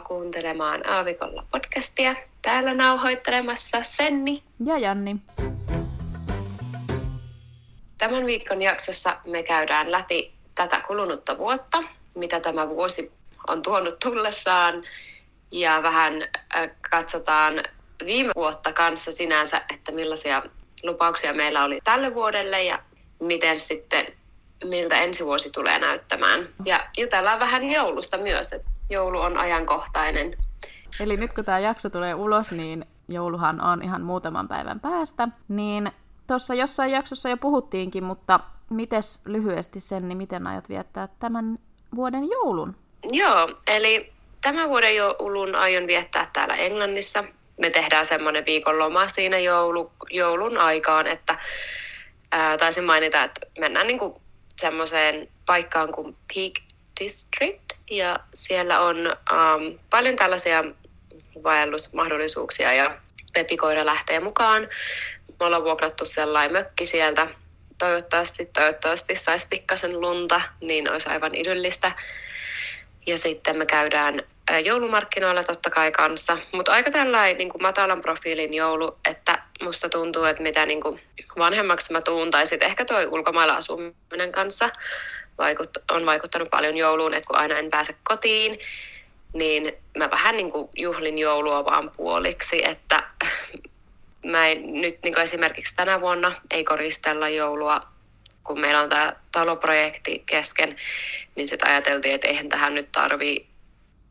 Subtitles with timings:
[0.00, 2.14] tervetuloa kuuntelemaan Aavikolla podcastia.
[2.42, 5.16] Täällä nauhoittelemassa Senni ja Janni.
[7.98, 11.82] Tämän viikon jaksossa me käydään läpi tätä kulunutta vuotta,
[12.14, 13.12] mitä tämä vuosi
[13.48, 14.82] on tuonut tullessaan
[15.50, 16.22] ja vähän
[16.56, 17.62] äh, katsotaan
[18.04, 20.42] viime vuotta kanssa sinänsä, että millaisia
[20.82, 22.78] lupauksia meillä oli tälle vuodelle ja
[23.20, 24.06] miten sitten
[24.64, 26.48] miltä ensi vuosi tulee näyttämään.
[26.66, 30.36] Ja jutellaan vähän joulusta myös, että joulu on ajankohtainen.
[31.00, 35.28] Eli nyt kun tämä jakso tulee ulos, niin jouluhan on ihan muutaman päivän päästä.
[35.48, 35.92] Niin
[36.26, 38.40] tuossa jossain jaksossa jo puhuttiinkin, mutta
[38.70, 41.58] mites lyhyesti sen, niin miten aiot viettää tämän
[41.94, 42.76] vuoden joulun?
[43.12, 47.24] Joo, eli tämän vuoden joulun aion viettää täällä Englannissa.
[47.60, 51.38] Me tehdään semmoinen viikon loma siinä joulu, joulun aikaan, että
[52.32, 54.22] ää, taisin mainita, että mennään niinku
[54.56, 56.52] semmoiseen paikkaan kuin Peak
[57.00, 60.64] District, ja siellä on um, paljon tällaisia
[61.42, 62.96] vaellusmahdollisuuksia, ja
[63.32, 64.68] Pepikoira lähtee mukaan.
[65.40, 67.26] Me ollaan vuokrattu sellainen mökki sieltä.
[67.78, 71.92] Toivottavasti, toivottavasti saisi pikkasen lunta, niin olisi aivan idyllistä.
[73.06, 74.22] Ja sitten me käydään
[74.64, 80.24] joulumarkkinoilla totta kai kanssa, mutta aika tällainen niin kuin matalan profiilin joulu, että musta tuntuu,
[80.24, 81.00] että mitä niin kuin
[81.38, 84.70] vanhemmaksi mä tuun, tai sitten ehkä toi ulkomailla asuminen kanssa
[85.40, 88.58] vaikut, on vaikuttanut paljon jouluun, että kun aina en pääse kotiin,
[89.32, 93.02] niin mä vähän niin kuin juhlin joulua vaan puoliksi, että
[94.32, 97.86] mä en, nyt niin kuin esimerkiksi tänä vuonna ei koristella joulua,
[98.44, 100.76] kun meillä on tämä taloprojekti kesken,
[101.36, 103.46] niin sitten ajateltiin, että eihän tähän nyt tarvii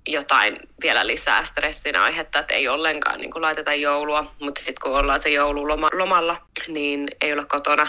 [0.07, 4.99] jotain vielä lisää stressin aihetta, että ei ollenkaan niin kuin laiteta joulua, mutta sitten kun
[4.99, 7.87] ollaan se joulu lomalla, niin ei olla kotona,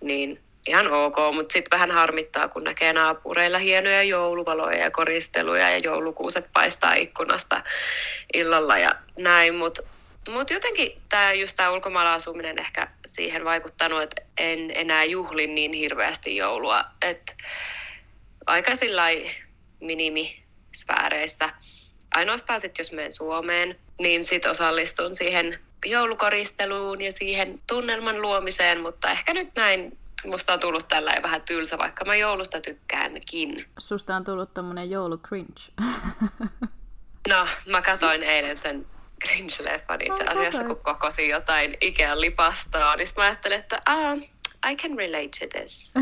[0.00, 5.78] niin ihan ok, mutta sitten vähän harmittaa, kun näkee naapureilla hienoja jouluvaloja ja koristeluja ja
[5.78, 7.62] joulukuuset paistaa ikkunasta
[8.34, 9.82] illalla ja näin, mutta
[10.28, 15.72] mut jotenkin tämä just tämä ulkomailla asuminen ehkä siihen vaikuttanut, että en enää juhlin niin
[15.72, 17.32] hirveästi joulua, että
[18.46, 19.02] aika sillä
[19.80, 21.54] minimisfääreistä.
[22.14, 29.10] Ainoastaan sitten, jos menen Suomeen, niin sitten osallistun siihen joulukoristeluun ja siihen tunnelman luomiseen, mutta
[29.10, 29.98] ehkä nyt näin
[30.30, 33.66] musta on tullut tällä vähän tylsä, vaikka mä joulusta tykkäänkin.
[33.78, 35.60] Susta on tullut tommonen joulu cringe.
[37.28, 38.86] no, mä katoin eilen sen
[39.24, 44.18] cringe-leffan itse asiassa, kun kokosin jotain Ikean lipastoa, niin mä ajattelin, että ah,
[44.70, 45.94] I can relate to this.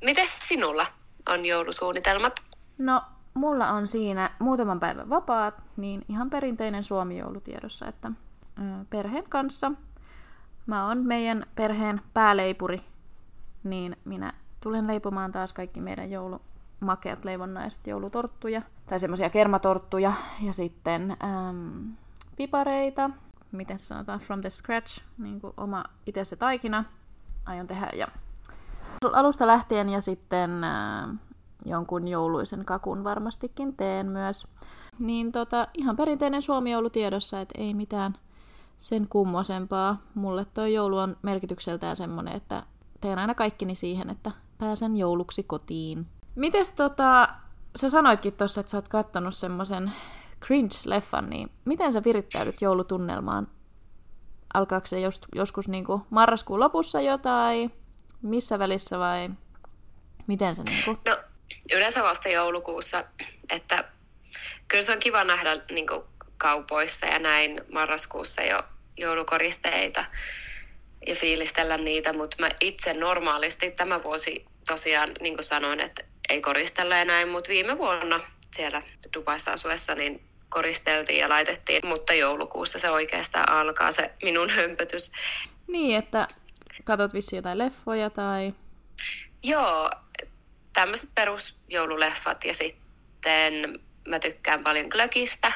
[0.04, 0.86] Mites sinulla
[1.28, 2.40] on joulusuunnitelmat?
[2.78, 3.02] No,
[3.34, 8.10] mulla on siinä muutaman päivän vapaat, niin ihan perinteinen Suomi-joulutiedossa, että
[8.90, 9.72] perheen kanssa
[10.66, 12.84] mä oon meidän perheen pääleipuri,
[13.64, 14.32] niin minä
[14.62, 21.96] tulen leipomaan taas kaikki meidän joulumakeat leivonnaiset joulutorttuja, tai semmoisia kermatorttuja, ja sitten äm,
[22.36, 23.10] pipareita,
[23.52, 26.84] miten se sanotaan, from the scratch, niin kuin oma itse se taikina
[27.46, 28.08] aion tehdä, ja
[29.12, 31.08] alusta lähtien, ja sitten äh,
[31.64, 34.46] jonkun jouluisen kakun varmastikin teen myös.
[34.98, 38.14] Niin tota, ihan perinteinen suomi tiedossa, että ei mitään
[38.78, 40.02] sen kummosempaa.
[40.14, 42.62] Mulle tuo joulu on merkitykseltään semmonen, että
[43.00, 46.06] teen aina kaikkini siihen, että pääsen jouluksi kotiin.
[46.34, 47.28] Mites tota,
[47.76, 49.92] sä sanoitkin tossa, että sä oot kattonut semmoisen
[50.44, 53.48] cringe-leffan, niin miten sä virittäydyt joulutunnelmaan?
[54.54, 57.72] Alkaako se jos, joskus niinku marraskuun lopussa jotain,
[58.22, 59.30] missä välissä vai
[60.26, 60.90] miten se niinku?
[61.10, 61.16] No,
[61.74, 63.04] yleensä vasta joulukuussa,
[63.50, 63.84] että
[64.68, 66.04] kyllä se on kiva nähdä niinku
[66.36, 68.62] kaupoissa ja näin marraskuussa jo
[68.96, 70.04] joulukoristeita
[71.06, 76.40] ja fiilistellä niitä, mutta mä itse normaalisti tämä vuosi tosiaan, niin kuin sanoin, että ei
[76.40, 78.20] koristella ja näin, mutta viime vuonna
[78.56, 78.82] siellä
[79.14, 85.12] Dubaissa asuessa niin koristeltiin ja laitettiin, mutta joulukuussa se oikeastaan alkaa se minun hömpötys.
[85.66, 86.28] Niin, että
[86.84, 88.54] katot vissiin jotain leffoja tai...
[89.42, 89.90] Joo,
[90.72, 95.52] tämmöiset perusjoululeffat ja sitten mä tykkään paljon glögistä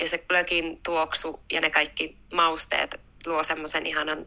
[0.00, 4.26] ja se glögin tuoksu ja ne kaikki mausteet luo semmoisen ihanan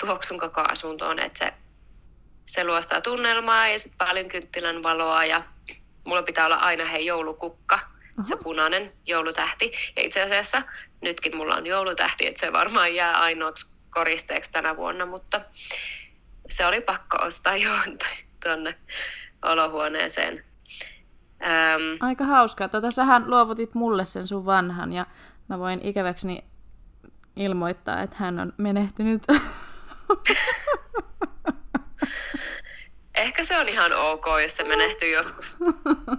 [0.00, 1.52] tuoksun koko asuntoon, että se,
[2.46, 5.42] se luostaa tunnelmaa ja sitten paljon kynttilän valoa ja
[6.04, 8.24] mulla pitää olla aina hei joulukukka, uh-huh.
[8.24, 9.72] se punainen joulutähti.
[9.96, 10.62] Ja itse asiassa
[11.00, 15.40] nytkin mulla on joulutähti, että se varmaan jää ainoaksi koristeeksi tänä vuonna, mutta
[16.50, 17.70] se oli pakko ostaa jo
[18.44, 18.78] tuonne
[19.42, 20.44] olohuoneeseen.
[21.42, 22.68] Ähm, Aika hauskaa.
[22.68, 25.06] Tota, sähän luovutit mulle sen sun vanhan ja
[25.48, 26.44] mä voin ikäväkseni
[27.36, 29.22] ilmoittaa, että hän on menehtynyt.
[33.16, 35.56] ehkä se on ihan ok, jos se menehtyy joskus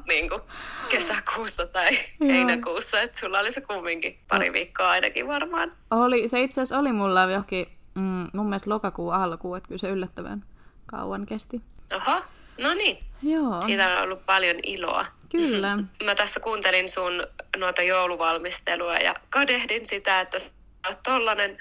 [0.07, 0.41] niin kuin
[0.89, 2.29] kesäkuussa tai Joo.
[2.29, 3.01] heinäkuussa.
[3.01, 5.71] Että sulla oli se kumminkin pari viikkoa ainakin varmaan.
[5.91, 9.89] Oli, se itse asiassa oli mulla johonkin, mm, mun mielestä lokakuun alkuun, että kyllä se
[9.89, 10.45] yllättävän
[10.85, 11.61] kauan kesti.
[11.95, 12.21] Oho,
[12.61, 13.06] no niin.
[13.21, 15.05] Joo, Siitä on ollut paljon iloa.
[15.31, 15.77] kyllä.
[16.03, 17.27] Mä tässä kuuntelin sun
[17.57, 20.51] noita jouluvalmistelua ja kadehdin sitä, että sä
[20.87, 21.57] oot tollanen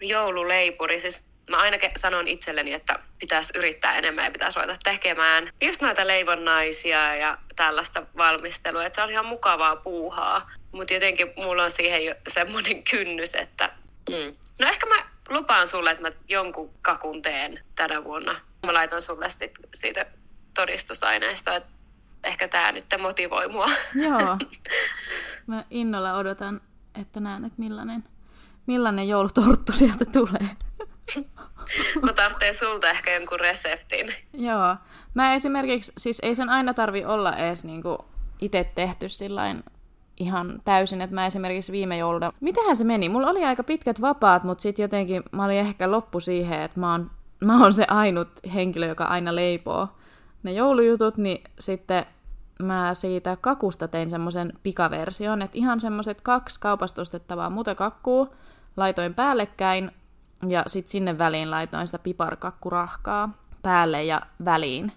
[0.00, 0.98] joululeipuri.
[0.98, 6.06] Siis mä aina sanon itselleni, että pitäisi yrittää enemmän ja pitäisi ruveta tekemään just noita
[6.06, 8.84] leivonnaisia ja tällaista valmistelua.
[8.84, 10.50] Että se on ihan mukavaa puuhaa.
[10.72, 13.70] Mutta jotenkin mulla on siihen jo semmoinen kynnys, että...
[14.10, 14.36] Mm.
[14.58, 18.40] No ehkä mä lupaan sulle, että mä jonkun kakun teen tänä vuonna.
[18.66, 20.06] Mä laitan sulle sit siitä
[20.58, 21.70] todistusaineistoa, että
[22.24, 23.66] ehkä tämä nyt motivoi mua.
[24.06, 24.38] Joo.
[25.46, 26.60] Mä innolla odotan,
[27.00, 28.04] että näen, että millainen,
[28.66, 30.48] millainen joulutorttu sieltä tulee.
[32.02, 34.14] Mä tarvitsen sulta ehkä jonkun reseptin.
[34.32, 34.76] Joo.
[35.14, 38.04] Mä esimerkiksi, siis ei sen aina tarvi olla edes niinku
[38.40, 39.64] itse tehty sillain
[40.20, 43.08] ihan täysin, että mä esimerkiksi viime jouluna, mitähän se meni?
[43.08, 46.92] Mulla oli aika pitkät vapaat, mutta sitten jotenkin mä olin ehkä loppu siihen, että mä
[46.92, 49.88] oon, mä oon se ainut henkilö, joka aina leipoo
[50.48, 52.06] ne joulujutut, niin sitten
[52.62, 58.34] mä siitä kakusta tein semmoisen pikaversion, että ihan semmoiset kaksi kaupasta ostettavaa mutekakkuu
[58.76, 59.90] laitoin päällekkäin
[60.48, 63.30] ja sitten sinne väliin laitoin sitä piparkakkurahkaa
[63.62, 64.92] päälle ja väliin.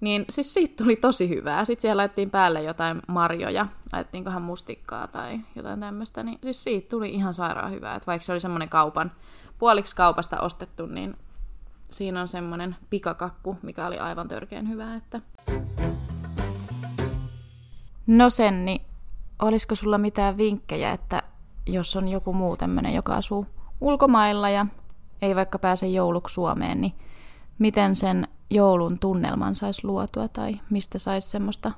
[0.00, 1.64] Niin siis siitä tuli tosi hyvää.
[1.64, 7.10] Sitten siellä laitettiin päälle jotain marjoja, laitettiinkohan mustikkaa tai jotain tämmöistä, niin siis siitä tuli
[7.10, 7.94] ihan sairaan hyvää.
[7.94, 9.12] Et vaikka se oli semmoinen kaupan,
[9.58, 11.16] puoliksi kaupasta ostettu, niin
[11.90, 14.96] siinä on semmoinen pikakakku, mikä oli aivan törkeän hyvää.
[14.96, 15.20] Että...
[18.06, 18.80] No Senni,
[19.42, 21.22] olisiko sulla mitään vinkkejä, että
[21.66, 23.46] jos on joku muu tämmöinen, joka asuu
[23.80, 24.66] ulkomailla ja
[25.22, 26.92] ei vaikka pääse jouluksi Suomeen, niin
[27.58, 31.72] miten sen joulun tunnelman saisi luotua tai mistä saisi semmoista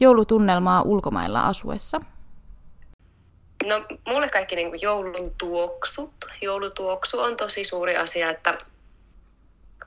[0.00, 2.00] joulutunnelmaa ulkomailla asuessa?
[3.66, 3.74] No
[4.06, 6.14] mulle kaikki niin joulun tuoksut.
[6.42, 8.58] Joulutuoksu on tosi suuri asia, että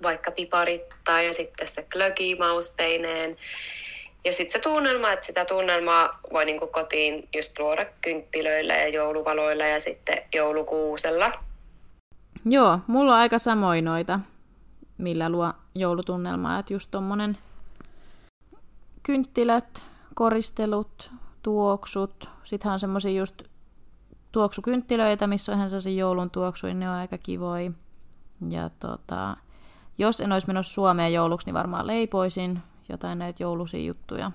[0.03, 3.37] vaikka piparit tai sitten se glögi mausteineen.
[4.25, 9.65] Ja sitten se tunnelma, että sitä tunnelmaa voi niin kotiin just luoda kynttilöillä ja jouluvaloilla
[9.65, 11.31] ja sitten joulukuusella.
[12.45, 14.19] Joo, mulla on aika samoin noita,
[14.97, 17.37] millä luo joulutunnelmaa, että just tommonen
[19.03, 19.83] kynttilät,
[20.15, 21.11] koristelut,
[21.43, 23.43] tuoksut, sittenhän on semmosia just
[24.31, 27.71] tuoksukynttilöitä, missä on ihan sellaisia joulun tuoksuja, ne on aika kivoja.
[28.49, 29.37] Ja tota,
[29.97, 32.59] jos en olisi menossa Suomeen jouluksi, niin varmaan leipoisin
[32.89, 34.31] jotain näitä joulusia juttuja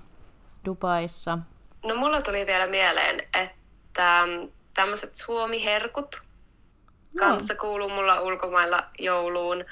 [0.64, 1.38] Dubaissa.
[1.85, 4.29] No mulla tuli vielä mieleen, että
[4.75, 6.23] tämmöiset suomiherkut
[7.19, 9.64] kanssa kuuluu mulla ulkomailla jouluun.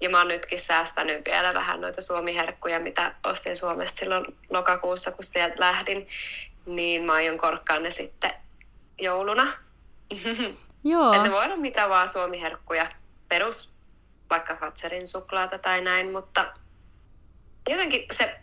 [0.00, 5.24] Ja mä oon nytkin säästänyt vielä vähän noita suomiherkkuja, mitä ostin Suomesta silloin lokakuussa, kun
[5.24, 6.08] sieltä lähdin.
[6.66, 8.32] Niin mä aion korkkaa ne sitten
[8.98, 9.52] jouluna.
[10.84, 11.12] Joo.
[11.12, 12.86] Että voi olla mitä vaan suomiherkkuja.
[13.28, 13.71] Perus
[14.32, 16.52] vaikka Fatserin suklaata tai näin, mutta
[17.70, 18.40] jotenkin se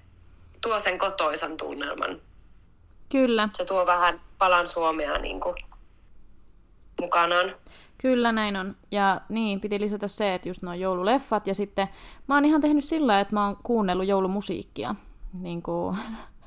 [0.62, 2.22] tuo sen kotoisan tunnelman.
[3.12, 3.50] Kyllä.
[3.54, 5.56] Se tuo vähän palan Suomea niin kuin
[7.02, 7.56] mukanaan.
[7.98, 8.76] Kyllä näin on.
[8.92, 11.48] Ja niin, piti lisätä se, että just nuo joululeffat.
[11.48, 11.88] Ja sitten
[12.28, 14.96] mä oon ihan tehnyt sillä että mä oon kuunnellut joulumusiikkia.
[15.34, 15.98] Niin kuin,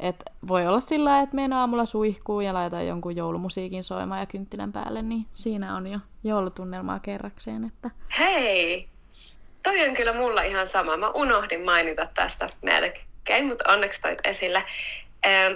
[0.00, 4.72] että voi olla sillä että menen aamulla suihkuu ja laitan jonkun joulumusiikin soimaan ja kynttilän
[4.72, 7.64] päälle, niin siinä on jo joulutunnelmaa kerrakseen.
[7.64, 7.90] Että...
[8.18, 8.88] Hei!
[9.62, 10.96] Toi on kyllä mulla ihan sama.
[10.96, 14.64] Mä unohdin mainita tästä melkein, mutta onneksi toit esille.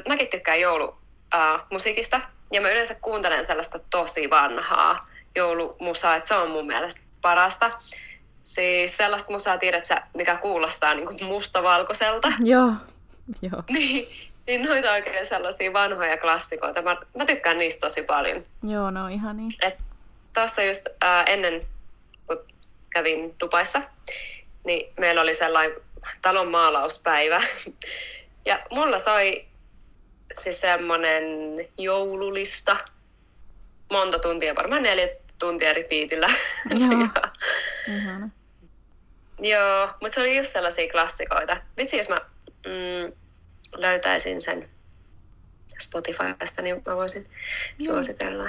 [0.09, 2.21] Mäkin tykkään joulumusiikista
[2.53, 7.71] ja mä yleensä kuuntelen sellaista tosi vanhaa joulumusaa, että se on mun mielestä parasta.
[8.43, 12.33] Siis sellaista musaa tiedät sä, mikä kuulostaa niin kuin mustavalkoiselta.
[12.45, 12.73] Joo,
[13.43, 13.63] joo.
[13.69, 14.09] niin,
[14.49, 16.83] niin noita oikein sellaisia vanhoja klassikoita.
[16.83, 18.45] Mä, mä tykkään niistä tosi paljon.
[18.63, 19.51] Joo, no ihan niin.
[20.35, 21.67] Tuossa just ää, ennen,
[22.27, 22.45] kun
[22.91, 23.83] kävin Dubaissa,
[24.65, 25.77] niin meillä oli sellainen
[26.23, 27.43] talon maalauspäivä.
[28.47, 29.47] ja mulla soi
[30.43, 31.25] siis semmonen
[31.79, 32.77] joululista
[33.91, 36.29] monta tuntia, varmaan neljä tuntia repeatillä.
[36.71, 38.29] Joo.
[39.41, 41.57] Joo, mutta se oli just sellaisia klassikoita.
[41.77, 42.21] Vitsi, jos mä
[42.67, 43.13] mm,
[43.77, 44.69] löytäisin sen
[45.81, 47.27] Spotifysta, niin mä voisin
[47.79, 48.49] suositella.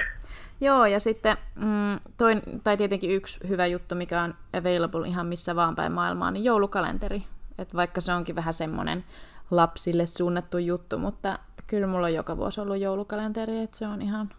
[0.62, 5.56] Joo, ja sitten mm, toin, tai tietenkin yksi hyvä juttu, mikä on available ihan missä
[5.56, 7.24] vaan päin maailmaa, niin joulukalenteri.
[7.58, 9.06] Et vaikka se onkin vähän semmoinen
[9.52, 14.30] lapsille suunnattu juttu, mutta kyllä mulla on joka vuosi ollut joulukalenteri, että se on ihan,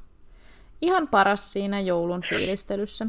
[0.81, 3.07] ihan paras siinä joulun fiilistelyssä.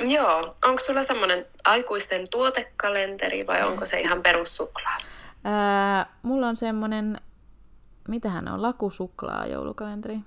[0.00, 4.98] Joo, onko sulla semmoinen aikuisten tuotekalenteri vai onko se ihan perussuklaa?
[5.44, 7.16] Ää, mulla on semmonen,
[8.08, 10.18] mitähän on, lakusuklaa joulukalenteri.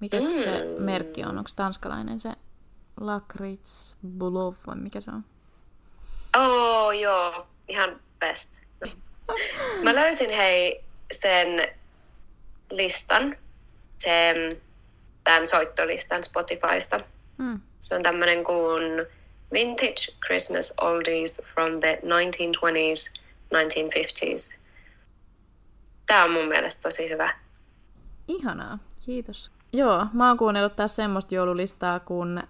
[0.00, 0.26] Mikä mm.
[0.26, 1.38] se merkki on?
[1.38, 2.32] Onko tanskalainen se
[3.00, 5.24] Lakrits Bulov vai mikä se on?
[6.36, 8.60] Oh, joo, ihan best.
[9.82, 11.68] Mä löysin hei sen
[12.70, 13.36] listan,
[13.98, 14.60] sen,
[15.24, 17.00] tämän soittolistan Spotifysta.
[17.38, 17.60] Mm.
[17.80, 19.06] Se on tämmöinen kuin
[19.52, 23.21] Vintage Christmas Oldies from the 1920s,
[23.52, 24.56] 1950s.
[26.06, 27.34] Tämä on mun mielestä tosi hyvä.
[28.28, 29.50] Ihanaa, kiitos.
[29.72, 32.42] Joo, mä oon kuunnellut taas semmoista joululistaa kuin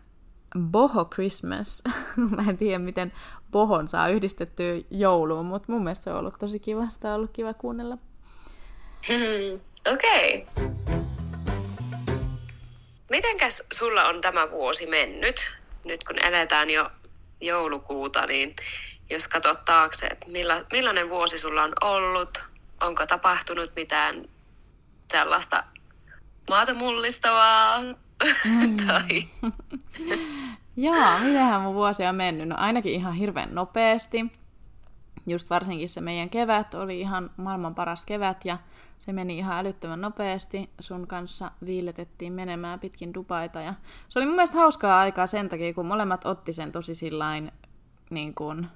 [0.58, 1.82] Boho Christmas.
[2.36, 3.12] mä en tiedä, miten
[3.50, 6.88] bohon saa yhdistettyä jouluun, mutta mun mielestä se on ollut tosi kiva.
[6.88, 7.98] Sitä on ollut kiva kuunnella.
[9.08, 9.60] Hmm,
[9.92, 10.46] Okei.
[10.56, 10.72] Okay.
[13.10, 15.50] Mitenkäs sulla on tämä vuosi mennyt?
[15.84, 16.90] Nyt kun eletään jo
[17.40, 18.56] joulukuuta, niin
[19.12, 22.44] jos katsot taakse, että milla, millainen vuosi sulla on ollut,
[22.80, 24.24] onko tapahtunut mitään
[25.12, 25.64] sellaista
[26.50, 28.76] maata mullistavaa mm.
[28.86, 29.28] tai...
[30.76, 32.48] Joo, mitähän mun vuosi on mennyt?
[32.48, 34.32] No ainakin ihan hirveän nopeasti.
[35.26, 38.58] Just varsinkin se meidän kevät oli ihan maailman paras kevät ja
[38.98, 40.70] se meni ihan älyttömän nopeasti.
[40.80, 43.74] Sun kanssa viiletettiin menemään pitkin Dubaita ja
[44.08, 47.52] se oli mun mielestä hauskaa aikaa sen takia, kun molemmat otti sen tosi sillain
[48.10, 48.68] niin kuin,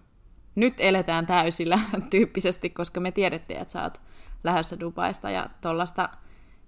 [0.56, 4.00] nyt eletään täysillä tyyppisesti, koska me tiedettiin, että sä oot
[4.44, 6.08] lähdössä Dubaista ja tollasta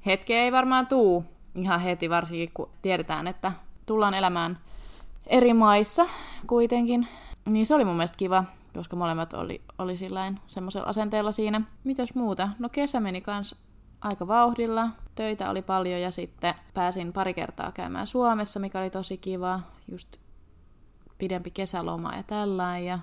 [0.07, 1.25] hetkeä ei varmaan tuu
[1.59, 3.53] ihan heti, varsinkin kun tiedetään, että
[3.87, 4.59] tullaan elämään
[5.27, 6.07] eri maissa
[6.47, 7.09] kuitenkin.
[7.47, 11.61] Niin se oli mun mielestä kiva, koska molemmat oli, oli sillain semmoisella asenteella siinä.
[11.85, 12.49] Mitäs muuta?
[12.59, 13.69] No kesä meni kans
[14.01, 14.89] aika vauhdilla.
[15.15, 19.61] Töitä oli paljon ja sitten pääsin pari kertaa käymään Suomessa, mikä oli tosi kiva.
[19.91, 20.17] Just
[21.19, 22.87] pidempi kesäloma ja tällainen.
[22.87, 22.99] Ja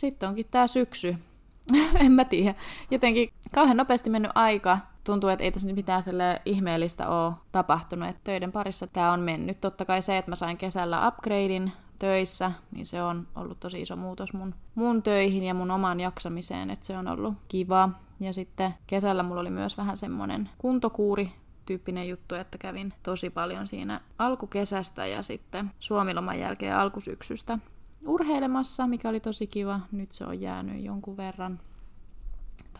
[0.00, 1.16] sitten onkin tää syksy.
[2.04, 2.54] en mä tiedä.
[2.90, 8.08] Jotenkin kauhean nopeasti mennyt aika tuntuu, että ei tässä mitään sille ihmeellistä ole tapahtunut.
[8.08, 9.60] Että töiden parissa tämä on mennyt.
[9.60, 13.96] Totta kai se, että mä sain kesällä upgradein töissä, niin se on ollut tosi iso
[13.96, 17.88] muutos mun, mun töihin ja mun omaan jaksamiseen, että se on ollut kiva.
[18.20, 21.32] Ja sitten kesällä mulla oli myös vähän semmoinen kuntokuuri
[21.66, 27.58] tyyppinen juttu, että kävin tosi paljon siinä alkukesästä ja sitten suomiloman jälkeen alkusyksystä
[28.06, 29.80] urheilemassa, mikä oli tosi kiva.
[29.92, 31.60] Nyt se on jäänyt jonkun verran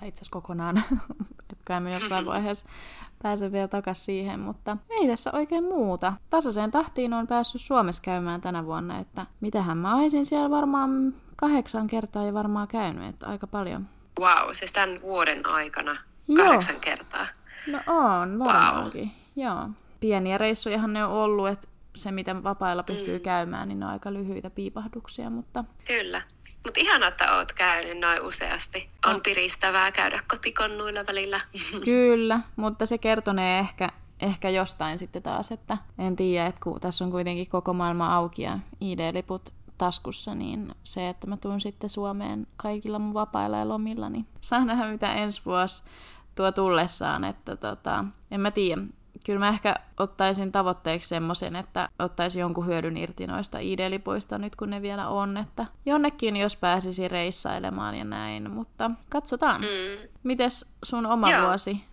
[0.00, 0.82] tai itse asiassa kokonaan,
[1.64, 2.64] kai me jossain vaiheessa
[3.22, 6.12] pääsen vielä takaisin siihen, mutta ei tässä oikein muuta.
[6.30, 11.86] Tasaiseen tahtiin on päässyt Suomessa käymään tänä vuonna, että mitähän mä olisin siellä varmaan kahdeksan
[11.86, 13.88] kertaa ja varmaan käynyt, että aika paljon.
[14.20, 15.96] Wow, siis tämän vuoden aikana
[16.36, 16.80] kahdeksan Joo.
[16.80, 17.26] kertaa.
[17.66, 19.10] No on, varmaankin.
[19.36, 19.46] Wow.
[19.46, 19.68] Joo.
[20.00, 23.22] Pieniä reissujahan ne on ollut, että se mitä vapailla pystyy mm.
[23.22, 25.64] käymään, niin ne on aika lyhyitä piipahduksia, mutta...
[25.86, 26.22] Kyllä.
[26.64, 28.90] Mutta ihan, että oot käynyt noin useasti.
[29.06, 29.20] On no.
[29.20, 31.38] piristävää käydä kotikonnuilla välillä.
[31.84, 33.88] Kyllä, mutta se kertonee ehkä,
[34.20, 38.42] ehkä jostain sitten taas, että en tiedä, että kun tässä on kuitenkin koko maailma auki
[38.42, 44.08] ja ID-liput taskussa, niin se, että mä tuun sitten Suomeen kaikilla mun vapailla ja lomilla,
[44.08, 45.82] niin saa nähdä mitä ensi vuosi
[46.34, 48.82] tuo tullessaan, että tota, en mä tiedä
[49.26, 54.70] kyllä mä ehkä ottaisin tavoitteeksi semmoisen, että ottaisin jonkun hyödyn irti noista ID-lipuista nyt kun
[54.70, 59.60] ne vielä on, että jonnekin jos pääsisi reissailemaan ja näin, mutta katsotaan.
[59.60, 60.08] Mm.
[60.22, 61.46] Mites sun oma Joo.
[61.46, 61.84] vuosi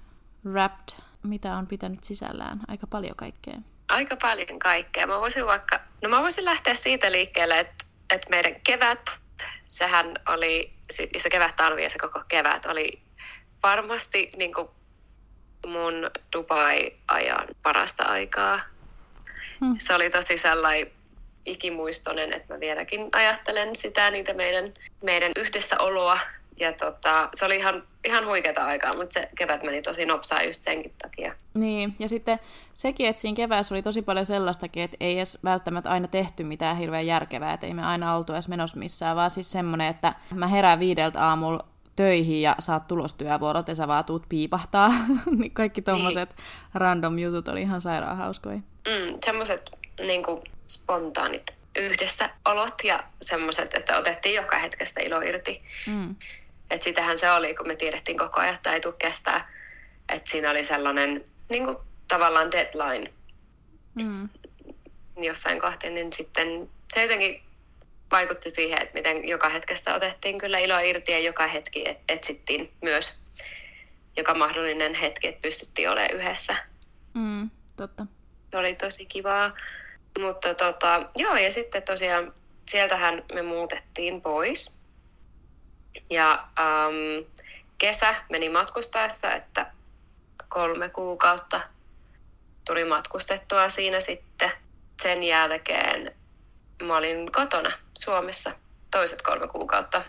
[0.45, 2.59] Wrapped, mitä on pitänyt sisällään?
[2.67, 3.57] Aika paljon kaikkea.
[3.89, 5.07] Aika paljon kaikkea.
[5.07, 9.09] Mä voisin vaikka, no mä voisin lähteä siitä liikkeelle, että, että meidän kevät,
[9.65, 13.01] sehän oli, siis se kevät, talvi ja se koko kevät oli
[13.63, 14.67] varmasti niin kuin
[15.67, 18.59] mun Dubai-ajan parasta aikaa.
[19.61, 19.75] Hmm.
[19.79, 20.91] Se oli tosi sellainen
[21.45, 26.19] ikimuistoinen, että mä vieläkin ajattelen sitä, niitä meidän, meidän yhdessä oloa.
[26.59, 30.61] Ja tota, se oli ihan, ihan huikeata aikaa, mutta se kevät meni tosi nopsaa just
[30.61, 31.33] senkin takia.
[31.53, 32.39] Niin, ja sitten
[32.73, 36.77] sekin, että siinä keväässä oli tosi paljon sellaistakin, että ei edes välttämättä aina tehty mitään
[36.77, 40.47] hirveän järkevää, että ei me aina oltu edes menossa missään, vaan siis semmoinen, että mä
[40.47, 41.65] herään viideltä aamulla
[41.97, 44.91] töihin ja saat tulostyövuorot ja sä vaan tuut piipahtaa.
[45.39, 46.45] niin kaikki tommoset niin.
[46.73, 48.57] random jutut oli ihan sairaan hauskoja.
[48.57, 50.23] Mm, semmoset niin
[50.67, 55.61] spontaanit yhdessä olot ja semmoiset, että otettiin joka hetkestä ilo irti.
[55.87, 56.15] Mm.
[56.69, 59.51] Et sitähän se oli, kun me tiedettiin koko ajan, että ei tule kestää.
[60.09, 61.77] Että siinä oli sellainen niin kuin,
[62.07, 63.13] tavallaan deadline
[63.95, 64.29] mm.
[65.17, 67.41] jossain kohti, niin sitten se jotenkin
[68.11, 73.19] vaikutti siihen, että miten joka hetkestä otettiin kyllä iloa irti ja joka hetki etsittiin myös
[74.17, 76.55] joka mahdollinen hetki, että pystyttiin olemaan yhdessä.
[77.13, 78.05] Mm, totta.
[78.51, 79.51] Se oli tosi kivaa.
[80.19, 82.33] Mutta tota, joo, ja sitten tosiaan
[82.69, 84.77] sieltähän me muutettiin pois.
[86.09, 87.25] Ja ähm,
[87.77, 89.71] kesä meni matkustaessa, että
[90.47, 91.61] kolme kuukautta
[92.65, 94.51] tuli matkustettua siinä sitten.
[95.01, 96.15] Sen jälkeen
[96.83, 98.51] mä olin kotona Suomessa
[98.91, 100.03] toiset kolme kuukautta.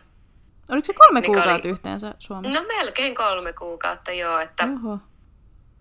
[0.68, 1.68] Oliko se kolme kuukautta oli...
[1.68, 2.60] yhteensä Suomessa?
[2.60, 4.38] No melkein kolme kuukautta, joo.
[4.38, 4.98] Että Oho.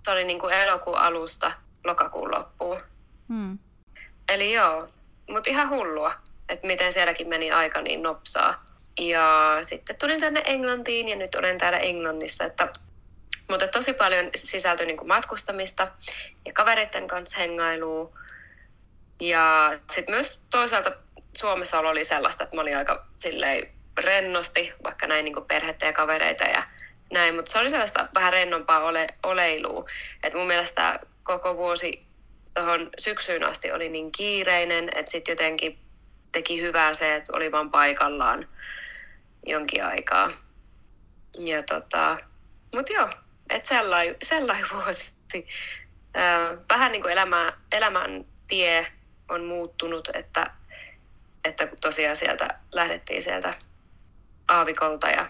[0.06, 1.52] Se oli niin kuin elokuun alusta
[1.86, 2.82] lokakuun loppuun.
[3.28, 3.58] Hmm.
[4.30, 4.90] Eli joo,
[5.30, 6.14] mutta ihan hullua,
[6.50, 8.66] että miten sielläkin meni aika niin nopsaa.
[9.00, 12.74] Ja sitten tulin tänne Englantiin ja nyt olen täällä Englannissa, että
[13.50, 15.88] mutta tosi paljon sisältyi niin kuin matkustamista
[16.46, 18.12] ja kavereiden kanssa hengailua.
[19.20, 20.92] Ja sitten myös toisaalta
[21.38, 26.44] Suomessa oli sellaista, että mä olin aika silleen rennosti, vaikka näin niin perhettä ja kavereita
[26.44, 26.64] ja
[27.14, 29.86] näin, mutta se oli sellaista vähän rennompaa ole, oleilua.
[30.24, 32.06] Et mun mielestä koko vuosi
[32.54, 35.80] tuohon syksyyn asti oli niin kiireinen, että sitten jotenkin
[36.32, 38.50] teki hyvää se, että oli vaan paikallaan
[39.46, 40.32] jonkin aikaa.
[41.38, 42.18] Ja tota,
[42.76, 43.10] mut joo,
[43.50, 45.14] että sellainen sellai vuosi.
[46.70, 48.88] Vähän niin kuin elämä, elämän tie
[49.30, 50.52] on muuttunut, että,
[51.46, 53.54] että kun tosiaan sieltä lähdettiin sieltä
[54.48, 55.30] aavikolta ja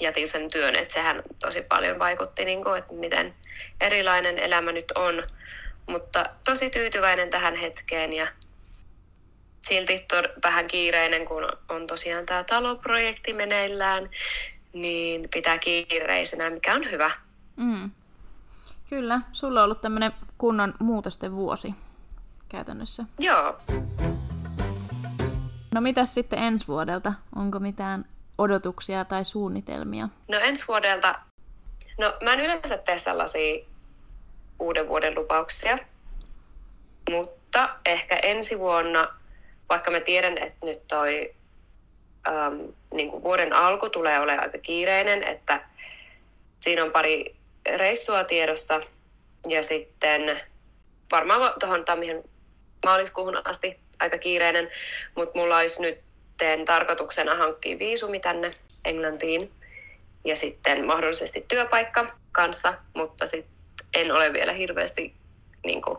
[0.00, 3.34] jätin sen työn, että sehän tosi paljon vaikutti, niin kuin, että miten
[3.80, 5.22] erilainen elämä nyt on.
[5.86, 8.26] Mutta tosi tyytyväinen tähän hetkeen ja
[9.62, 14.10] silti to, vähän kiireinen, kun on tosiaan tämä taloprojekti meneillään,
[14.72, 17.10] niin pitää kiireisenä, mikä on hyvä.
[17.56, 17.90] Mm.
[18.88, 21.74] Kyllä, sulla on ollut tämmöinen kunnon muutosten vuosi
[22.50, 23.04] käytännössä.
[23.18, 23.56] Joo.
[25.74, 27.12] No mitäs sitten ensi vuodelta?
[27.36, 28.04] Onko mitään
[28.38, 30.08] odotuksia tai suunnitelmia?
[30.28, 31.14] No ensi vuodelta,
[31.98, 33.64] no mä en yleensä tee sellaisia
[34.58, 35.78] uuden vuoden lupauksia,
[37.10, 39.08] mutta ehkä ensi vuonna,
[39.68, 41.34] vaikka mä tiedän, että nyt toi
[42.28, 42.60] ähm,
[42.94, 45.64] niin kuin vuoden alku tulee olemaan aika kiireinen, että
[46.60, 47.36] siinä on pari
[47.76, 48.80] reissua tiedossa
[49.48, 50.40] ja sitten
[51.12, 52.24] varmaan tuohon tammihen
[52.84, 54.68] maaliskuuhun asti aika kiireinen,
[55.14, 55.98] mutta mulla olisi nyt
[56.66, 59.52] tarkoituksena hankkia viisumi tänne Englantiin
[60.24, 63.52] ja sitten mahdollisesti työpaikka kanssa, mutta sitten
[63.94, 65.14] en ole vielä hirveästi
[65.64, 65.98] niin kuin,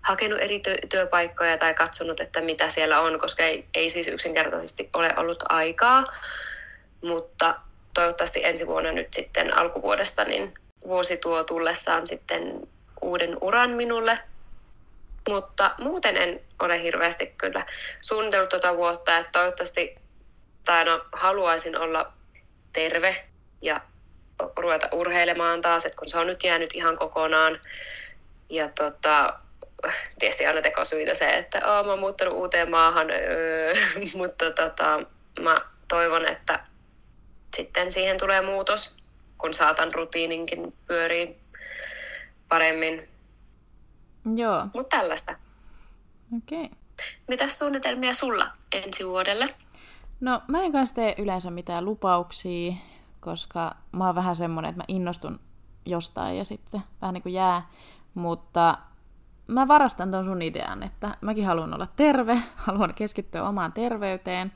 [0.00, 5.14] hakenut eri työpaikkoja tai katsonut, että mitä siellä on, koska ei, ei siis yksinkertaisesti ole
[5.16, 6.04] ollut aikaa.
[7.04, 7.54] Mutta
[7.94, 10.54] toivottavasti ensi vuonna nyt sitten alkuvuodesta, niin
[10.86, 12.68] vuosi tuo tullessaan sitten
[13.02, 14.18] uuden uran minulle.
[15.30, 17.66] Mutta muuten en ole hirveästi kyllä
[18.00, 19.94] suunnitellut tuota vuotta, että toivottavasti,
[20.64, 22.12] tai no, haluaisin olla
[22.72, 23.24] terve
[23.62, 23.80] ja
[24.56, 27.60] ruveta urheilemaan taas, että kun se on nyt jäänyt ihan kokonaan.
[28.48, 29.38] Ja tota,
[30.18, 33.74] tietysti aina tekosyitä se, että oh, mä oon muuttanut uuteen maahan, öö,
[34.16, 35.00] mutta tota,
[35.40, 35.56] mä
[35.88, 36.66] toivon, että
[37.56, 38.96] sitten siihen tulee muutos,
[39.38, 41.40] kun saatan rutiininkin pyöriin
[42.48, 43.08] paremmin.
[44.36, 44.66] Joo.
[44.74, 45.32] Mutta tällaista.
[46.36, 46.64] Okei.
[46.64, 46.78] Okay.
[47.28, 49.54] Mitäs suunnitelmia sulla ensi vuodelle?
[50.20, 52.72] No mä en kanssa tee yleensä mitään lupauksia,
[53.20, 55.40] koska mä oon vähän semmonen, että mä innostun
[55.86, 57.68] jostain ja sitten vähän niin kuin jää.
[58.14, 58.78] Mutta
[59.46, 64.52] mä varastan ton sun idean, että mäkin haluan olla terve, haluan keskittyä omaan terveyteen,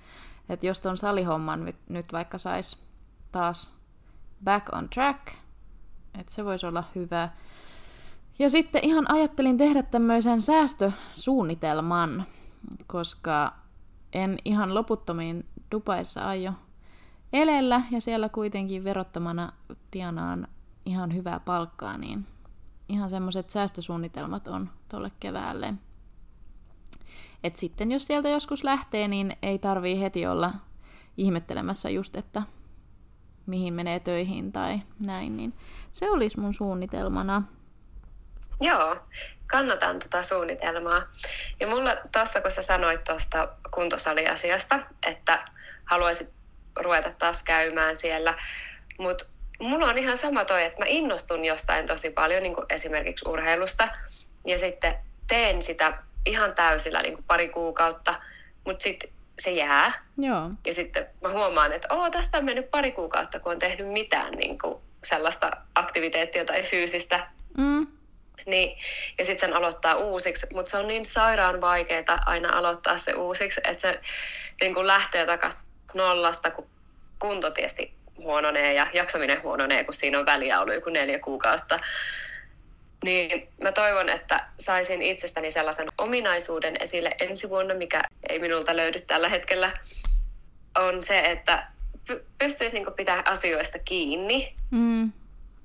[0.49, 2.79] että jos ton salihomman nyt, nyt vaikka sais
[3.33, 3.75] taas
[4.45, 5.29] back on track,
[6.21, 7.29] että se voisi olla hyvä.
[8.39, 12.25] Ja sitten ihan ajattelin tehdä tämmöisen säästösuunnitelman,
[12.87, 13.55] koska
[14.13, 16.53] en ihan loputtomiin Dubaissa aio
[17.33, 19.53] elellä ja siellä kuitenkin verottomana
[19.91, 20.49] tienaan
[20.87, 22.27] ihan hyvää palkkaa, niin
[22.89, 25.75] ihan semmoiset säästösuunnitelmat on tuolle keväälle.
[27.45, 30.53] Et sitten jos sieltä joskus lähtee, niin ei tarvii heti olla
[31.17, 32.43] ihmettelemässä just, että
[33.47, 35.55] mihin menee töihin tai näin, niin
[35.93, 37.43] se olisi mun suunnitelmana.
[38.61, 38.97] Joo,
[39.47, 41.03] kannatan tätä suunnitelmaa.
[41.61, 45.45] Ja mulla tuossa, kun sä sanoit tuosta kuntosaliasiasta, että
[45.85, 46.29] haluaisit
[46.77, 48.35] ruveta taas käymään siellä,
[48.99, 49.25] mutta
[49.61, 53.89] mulla on ihan sama toi, että mä innostun jostain tosi paljon, niin kuin esimerkiksi urheilusta,
[54.47, 54.95] ja sitten
[55.27, 58.21] teen sitä ihan täysillä niin kuin pari kuukautta,
[58.65, 60.05] mutta sitten se jää.
[60.19, 60.51] Joo.
[60.67, 64.33] Ja sitten mä huomaan, että Oo, tästä on mennyt pari kuukautta, kun on tehnyt mitään
[64.33, 67.31] niin kuin sellaista aktiviteettia tai fyysistä.
[67.59, 67.87] Mm.
[68.47, 68.79] Niin,
[69.19, 73.61] ja sitten sen aloittaa uusiksi, mutta se on niin sairaan vaikeaa aina aloittaa se uusiksi,
[73.65, 74.01] että se
[74.61, 76.67] niin kuin lähtee takaisin nollasta, kun
[77.19, 81.79] kunto tietysti huononee ja jaksaminen huononee, kun siinä on väliä ollut joku neljä kuukautta.
[83.05, 89.01] Niin mä toivon, että saisin itsestäni sellaisen ominaisuuden esille ensi vuonna, mikä ei minulta löydy
[89.01, 89.79] tällä hetkellä,
[90.79, 91.67] on se, että
[92.39, 94.55] pystyisi niin pitää asioista kiinni.
[94.71, 95.13] Mm.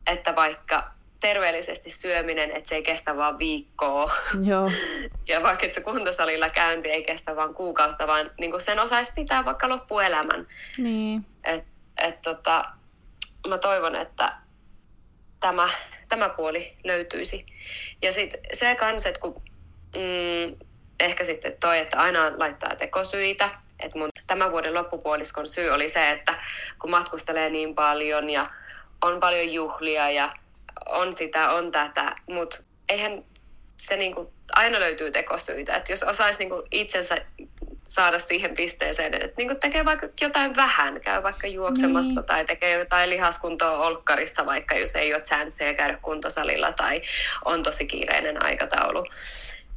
[0.08, 4.12] Että vaikka terveellisesti syöminen, että se ei kestä vaan viikkoa.
[4.44, 4.72] Joo.
[5.28, 9.12] ja vaikka että se kuntosalilla käynti ei kestä vaan kuukautta, vaan niin kuin sen osaisi
[9.16, 10.48] pitää vaikka loppuelämän.
[10.78, 11.26] Niin.
[11.44, 11.64] Et,
[11.98, 12.66] et tota,
[13.48, 14.36] mä toivon, että
[15.40, 15.70] tämä,
[16.08, 17.46] tämä puoli löytyisi.
[18.02, 19.42] Ja sitten se kans, että kun
[19.96, 20.56] mm,
[21.00, 26.10] ehkä sitten toi, että aina laittaa tekosyitä, että mun tämän vuoden loppupuoliskon syy oli se,
[26.10, 26.34] että
[26.80, 28.50] kun matkustelee niin paljon ja
[29.02, 30.34] on paljon juhlia ja
[30.86, 32.58] on sitä, on tätä, mutta
[32.90, 33.24] eihän
[33.78, 35.76] se niinku, aina löytyy tekosyitä.
[35.76, 37.16] Että jos osaisi niinku itsensä
[37.84, 42.26] saada siihen pisteeseen, että niinku tekee vaikka jotain vähän, käy vaikka juoksemassa niin.
[42.26, 47.02] tai tekee jotain lihaskuntoa olkkarissa, vaikka jos ei ole chanceja käydä kuntosalilla tai
[47.46, 49.06] on tosi kiireinen aikataulu.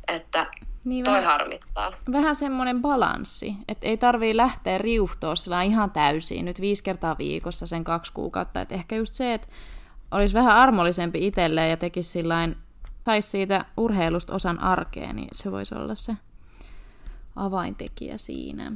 [0.09, 0.47] Että
[0.85, 1.93] niin toi vähän, harmittaa.
[2.13, 7.67] Vähän semmoinen balanssi, että ei tarvii lähteä riuhtoa sillä ihan täysin, nyt viisi kertaa viikossa
[7.67, 8.61] sen kaksi kuukautta.
[8.61, 9.49] Että ehkä just se, että
[10.13, 12.57] olisi vähän armollisempi itselleen ja tekisi sillain,
[13.05, 16.13] saisi siitä urheilusta osan arkeen, niin se voisi olla se
[17.37, 18.73] avaintekijä siinä.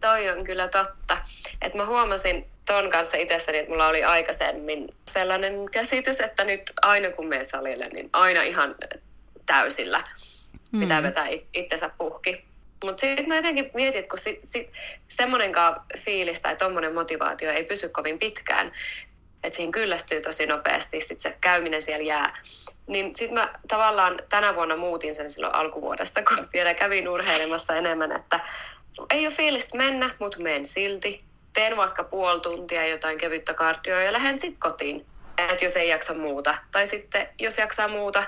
[0.00, 1.18] Toi on kyllä totta.
[1.62, 7.10] Että mä huomasin ton kanssa itsessäni, että mulla oli aikaisemmin sellainen käsitys, että nyt aina
[7.10, 8.74] kun menet salille, niin aina ihan
[9.46, 10.04] täysillä
[10.72, 10.80] mm.
[10.80, 12.44] pitää vetää itsensä puhki.
[12.84, 14.70] Mutta sitten mä jotenkin mietin, että kun si, si,
[15.08, 18.72] semmoinenkaan fiilis tai tuommoinen motivaatio ei pysy kovin pitkään,
[19.42, 22.38] että siihen kyllästyy tosi nopeasti, sitten se käyminen siellä jää.
[22.86, 28.12] Niin sitten mä tavallaan tänä vuonna muutin sen silloin alkuvuodesta, kun vielä kävin urheilemassa enemmän,
[28.12, 28.40] että
[29.10, 31.24] ei ole fiilistä mennä, mutta menen silti.
[31.52, 35.06] Teen vaikka puoli tuntia jotain kevyttä kardioa ja lähden sitten kotiin,
[35.38, 36.54] että jos ei jaksa muuta.
[36.72, 38.24] Tai sitten jos jaksaa muuta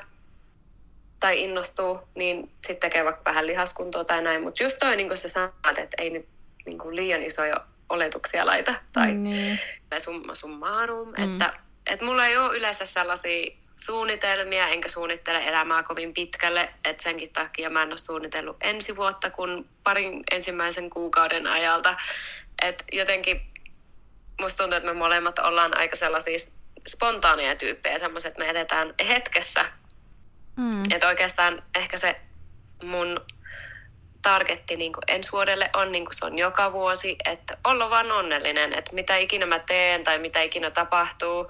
[1.20, 4.42] tai innostuu, niin sitten tekee vaikka vähän lihaskuntoa tai näin.
[4.42, 6.28] Mutta just toi, niin sä sanat, että ei nyt
[6.66, 7.56] niin liian isoja
[7.92, 9.58] oletuksia laita tai niin.
[9.98, 11.08] summa summarum.
[11.08, 11.24] Mm.
[11.24, 11.52] Että,
[11.86, 17.70] että mulla ei ole yleensä sellaisia suunnitelmia, enkä suunnittele elämää kovin pitkälle, että senkin takia
[17.70, 21.96] mä en ole suunnitellut ensi vuotta kuin parin ensimmäisen kuukauden ajalta.
[22.62, 23.40] että jotenkin
[24.40, 26.38] musta tuntuu, että me molemmat ollaan aika sellaisia
[26.88, 29.64] spontaaneja tyyppejä, semmoiset, että me edetään hetkessä.
[30.56, 30.82] Mm.
[30.90, 32.20] Että oikeastaan ehkä se
[32.82, 33.20] mun
[34.22, 38.12] targetti niin kuin ensi vuodelle on niin kuin se on joka vuosi, että olla vaan
[38.12, 41.48] onnellinen, että mitä ikinä mä teen tai mitä ikinä tapahtuu,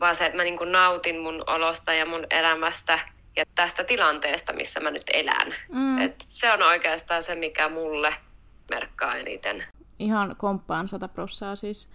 [0.00, 2.98] vaan se, että mä niin kuin nautin mun olosta ja mun elämästä
[3.36, 5.54] ja tästä tilanteesta, missä mä nyt elän.
[5.68, 6.00] Mm.
[6.00, 8.14] Et se on oikeastaan se, mikä mulle
[8.70, 9.64] merkkaa eniten.
[9.98, 11.88] Ihan komppaan sata prossaa siis.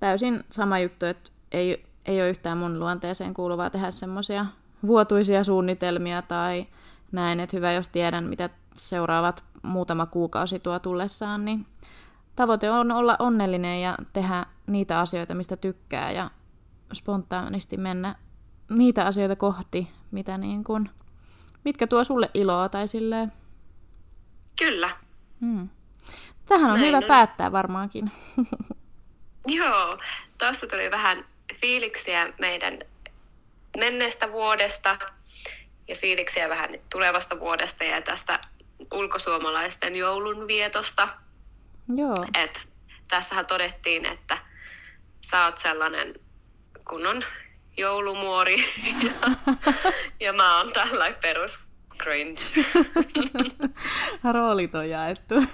[0.00, 4.46] Täysin sama juttu, että ei, ei ole yhtään mun luonteeseen kuuluvaa tehdä semmoisia
[4.86, 6.66] vuotuisia suunnitelmia tai
[7.12, 11.66] näin, että hyvä jos tiedän, mitä seuraavat muutama kuukausi tuo tullessaan, niin
[12.36, 16.30] tavoite on olla onnellinen ja tehdä niitä asioita, mistä tykkää ja
[16.92, 18.14] spontaanisti mennä
[18.70, 20.90] niitä asioita kohti, mitä niin kuin,
[21.64, 23.32] mitkä tuo sulle iloa tai silleen.
[24.58, 24.90] Kyllä.
[25.40, 25.68] Hmm.
[26.46, 27.04] Tähän on Näin hyvä on.
[27.04, 28.10] päättää varmaankin.
[29.58, 29.98] Joo,
[30.38, 32.78] tuossa tuli vähän fiiliksiä meidän
[33.76, 34.98] menneestä vuodesta
[35.88, 38.38] ja fiiliksiä vähän nyt tulevasta vuodesta ja tästä
[38.92, 41.08] ulkosuomalaisten joulunvietosta.
[41.96, 42.26] Joo.
[42.34, 42.68] Et
[43.08, 44.38] tässähän todettiin, että
[45.20, 46.14] sä oot sellainen
[46.88, 47.24] kunnon
[47.76, 48.64] joulumuori
[49.02, 49.12] ja,
[50.26, 52.42] ja mä oon tällainen perus cringe.
[54.34, 55.34] Roolit on jaettu.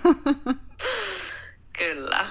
[1.79, 2.27] Kyllä.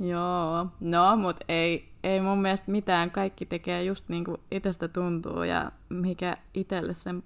[0.00, 3.10] Joo, no mut ei, ei mun mielestä mitään.
[3.10, 7.22] Kaikki tekee just niin kuin itsestä tuntuu ja mikä itselle sen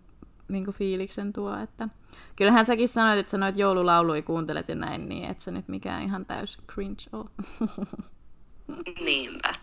[0.49, 1.59] niin fiiliksen tuo.
[1.59, 1.89] Että...
[2.37, 6.27] Kyllähän säkin sanoit, että sanoit joululauluja kuuntelet ja näin, niin et sä nyt mikään ihan
[6.27, 7.31] täys cringe ole.
[9.05, 9.55] Niinpä.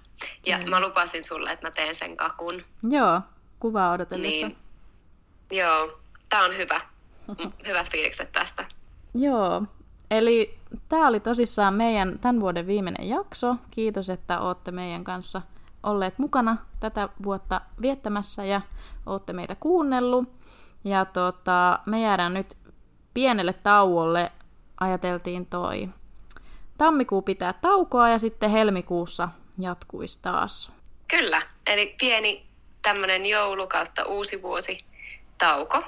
[0.45, 0.69] Ja niin.
[0.69, 2.61] mä lupasin sulle, että mä teen sen kakun.
[2.89, 3.21] Joo,
[3.59, 4.47] kuvaa odotellessa.
[4.47, 4.57] Niin.
[5.51, 6.81] Joo, tää on hyvä.
[7.67, 8.65] Hyvät fiilikset tästä.
[9.13, 9.63] Joo,
[10.11, 10.57] eli
[10.89, 13.55] tämä oli tosissaan meidän tämän vuoden viimeinen jakso.
[13.71, 15.41] Kiitos, että olette meidän kanssa
[15.83, 18.61] olleet mukana tätä vuotta viettämässä ja
[19.05, 20.29] olette meitä kuunnellut.
[20.83, 22.57] Ja tota, me jäädään nyt
[23.13, 24.31] pienelle tauolle.
[24.79, 25.89] Ajateltiin toi
[26.77, 30.71] tammikuu pitää taukoa ja sitten helmikuussa jatkuisi taas.
[31.07, 32.45] Kyllä, eli pieni
[32.81, 34.85] tämmöinen joulu kautta uusi vuosi
[35.37, 35.83] tauko.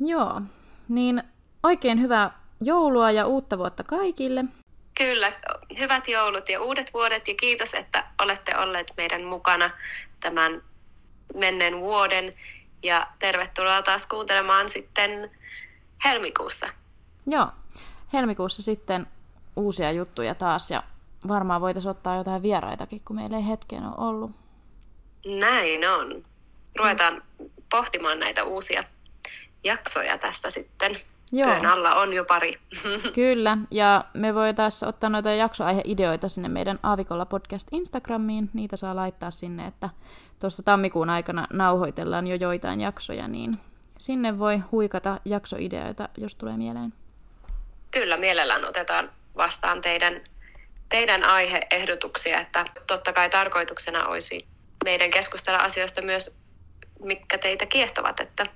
[0.00, 0.40] Joo,
[0.88, 1.22] niin
[1.62, 4.44] oikein hyvää joulua ja uutta vuotta kaikille.
[4.98, 5.32] Kyllä,
[5.78, 9.70] hyvät joulut ja uudet vuodet ja kiitos, että olette olleet meidän mukana
[10.20, 10.62] tämän
[11.34, 12.34] menneen vuoden
[12.82, 15.30] Ja tervetuloa taas kuuntelemaan sitten
[16.04, 16.68] helmikuussa.
[17.26, 17.46] Joo,
[18.12, 19.06] helmikuussa sitten
[19.56, 20.82] uusia juttuja taas ja
[21.28, 24.30] varmaan voitaisiin ottaa jotain vieraitakin, kun meillä ei hetken ole ollut.
[25.26, 26.24] Näin on.
[26.78, 27.22] Ruvetaan
[27.70, 28.84] pohtimaan näitä uusia
[29.64, 31.00] jaksoja tässä sitten.
[31.32, 31.50] Joo.
[31.50, 32.54] Työn alla on jo pari.
[33.14, 38.50] Kyllä, ja me voitaisiin ottaa noita jaksoaiheideoita sinne meidän Aavikolla podcast Instagramiin.
[38.52, 39.88] Niitä saa laittaa sinne, että
[40.38, 43.58] tuossa tammikuun aikana nauhoitellaan jo joitain jaksoja, niin
[43.98, 46.92] sinne voi huikata jaksoideoita, jos tulee mieleen.
[47.90, 50.20] Kyllä, mielellään otetaan vastaan teidän,
[50.88, 54.46] teidän aiheehdotuksia, että totta kai tarkoituksena olisi
[54.84, 56.40] meidän keskustella asioista myös,
[57.04, 58.46] mitkä teitä kiehtovat, että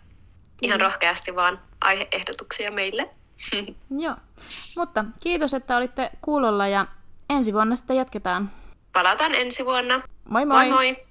[0.63, 3.11] ihan rohkeasti vaan aiheehdotuksia meille.
[4.05, 4.17] Joo,
[4.77, 6.87] mutta kiitos, että olitte kuulolla ja
[7.31, 8.51] ensi vuonna sitten jatketaan.
[8.93, 10.03] Palataan ensi vuonna.
[10.29, 10.69] Moi moi!
[10.69, 11.07] moi, moi.